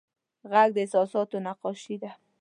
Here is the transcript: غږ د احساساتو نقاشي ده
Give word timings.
غږ 0.51 0.69
د 0.75 0.77
احساساتو 0.83 1.37
نقاشي 1.47 1.95
ده 2.01 2.11